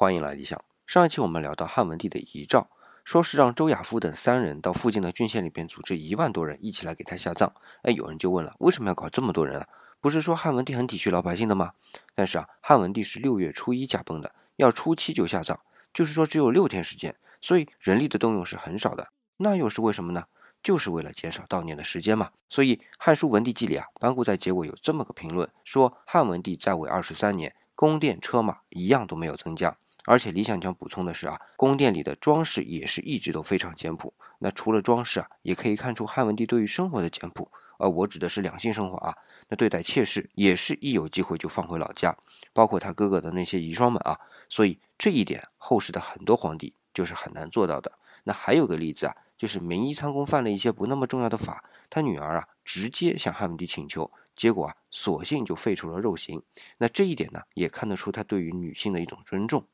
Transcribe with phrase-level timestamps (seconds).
[0.00, 0.62] 欢迎来理想。
[0.86, 2.70] 上一期我们聊到汉文帝的遗诏，
[3.02, 7.52] 说是让周亚夫等三人到附近的郡县里边组织一万多人一起来给他下葬。
[7.82, 9.66] 哎，有人就问了，为什么要搞这么多人啊？
[10.00, 11.72] 不是说汉文帝很体恤老百姓的吗？
[12.14, 15.58] 但是啊，汉文帝是六月初一驾崩的，要初七就下葬，
[15.92, 19.08] 就是说只有六天时间，所以人力的动用是很少的。
[19.38, 20.26] 那又是为什么呢？
[20.62, 22.30] 就是为了减少悼念的时间嘛。
[22.48, 27.52] 所以《汉书文帝纪》里啊，班固在结尾有这么个评论，说汉文帝在位二十三年。
[27.78, 34.12] 宫殿车马一样都没有增加，而且理想讲补充的是啊，宫殿里的装饰也是一直都非常简朴。
[34.40, 37.48] 那除了装饰啊，也可以看出汉文帝对于生活的简朴。
[37.78, 39.16] 而我指的是两性生活啊。
[39.48, 42.16] 那对待妾室也是一有机会就放回老家，
[42.52, 44.18] 包括他哥哥的那些遗孀们啊。
[44.48, 47.92] 所以这一点后世的很多皇帝就是很难做到的。
[48.24, 54.10] 那还有个例子啊，就是明夷仓公犯了一些不那么重要的法，他女儿啊直接向汉文帝请求。
[54.36, 56.42] 结果啊，索性就废除了肉刑。
[56.76, 59.66] 那这一点呢，也看得出他对于女性的一种尊重。